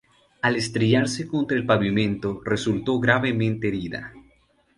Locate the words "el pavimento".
1.55-2.41